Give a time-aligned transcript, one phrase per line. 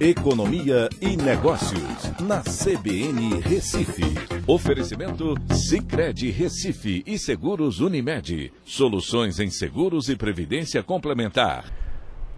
[0.00, 4.02] Economia e Negócios, na CBN Recife.
[4.46, 8.50] Oferecimento Cicred Recife e Seguros Unimed.
[8.64, 11.66] Soluções em seguros e previdência complementar.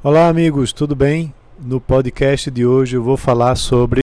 [0.03, 1.33] Olá, amigos, tudo bem?
[1.57, 4.01] No podcast de hoje eu vou falar sobre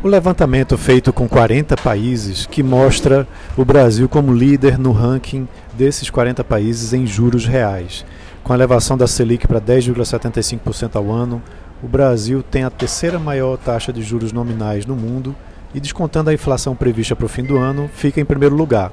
[0.00, 3.26] o levantamento feito com 40 países que mostra
[3.56, 8.06] o Brasil como líder no ranking desses 40 países em juros reais.
[8.44, 11.42] Com a elevação da Selic para 10,75% ao ano,
[11.82, 15.34] o Brasil tem a terceira maior taxa de juros nominais no mundo
[15.74, 18.92] e, descontando a inflação prevista para o fim do ano, fica em primeiro lugar.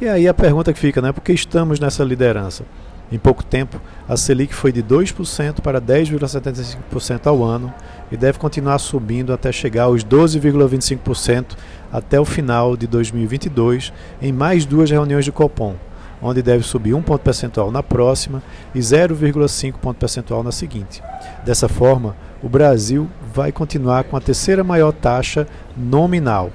[0.00, 1.10] E aí a pergunta que fica, né?
[1.10, 2.64] Por que estamos nessa liderança?
[3.10, 7.72] Em pouco tempo, a Selic foi de 2% para 10,75% ao ano
[8.12, 11.56] e deve continuar subindo até chegar aos 12,25%
[11.90, 15.74] até o final de 2022, em mais duas reuniões de Copom,
[16.20, 18.42] onde deve subir um ponto percentual na próxima
[18.74, 21.02] e 0,5 ponto percentual na seguinte.
[21.44, 25.46] Dessa forma, o Brasil vai continuar com a terceira maior taxa
[25.76, 26.50] nominal.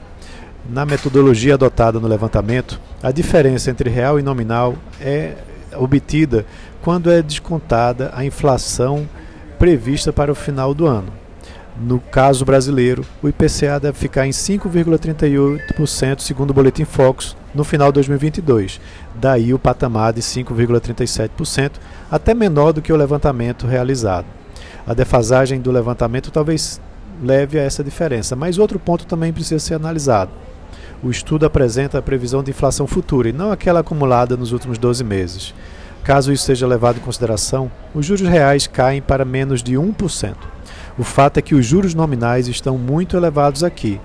[0.69, 5.35] Na metodologia adotada no levantamento, a diferença entre real e nominal é
[5.75, 6.45] obtida
[6.81, 9.07] quando é descontada a inflação
[9.59, 11.22] prevista para o final do ano.
[11.79, 17.91] No caso brasileiro, o IPCA deve ficar em 5,38%, segundo o Boletim Focus, no final
[17.91, 18.79] de 2022.
[19.15, 21.71] Daí o patamar de 5,37%,
[22.11, 24.27] até menor do que o levantamento realizado.
[24.85, 26.79] A defasagem do levantamento talvez
[27.21, 30.31] leve a essa diferença, mas outro ponto também precisa ser analisado.
[31.01, 35.03] O estudo apresenta a previsão de inflação futura e não aquela acumulada nos últimos 12
[35.03, 35.53] meses.
[36.03, 40.35] Caso isso seja levado em consideração, os juros reais caem para menos de 1%.
[40.97, 43.99] O fato é que os juros nominais estão muito elevados aqui,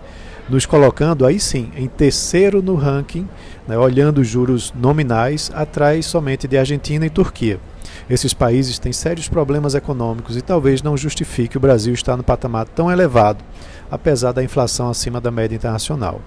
[0.48, 3.28] nos colocando aí sim em terceiro no ranking,
[3.66, 7.60] né, olhando os juros nominais, atrás somente de Argentina e Turquia.
[8.08, 12.66] Esses países têm sérios problemas econômicos e talvez não justifique o Brasil estar no patamar
[12.66, 13.44] tão elevado,
[13.90, 16.20] apesar da inflação acima da média internacional.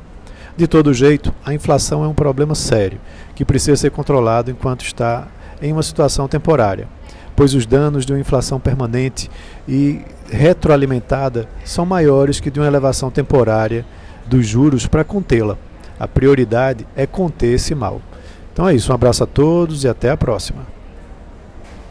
[0.55, 2.99] De todo jeito, a inflação é um problema sério,
[3.33, 5.27] que precisa ser controlado enquanto está
[5.61, 6.87] em uma situação temporária
[7.35, 9.29] pois os danos de uma inflação permanente
[9.67, 13.85] e retroalimentada são maiores que de uma elevação temporária
[14.27, 15.57] dos juros para contê-la.
[15.99, 18.01] A prioridade é conter esse mal.
[18.53, 20.65] Então é isso, um abraço a todos e até a próxima.